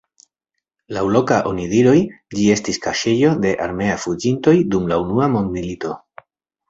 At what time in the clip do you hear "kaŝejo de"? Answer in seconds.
2.87-3.53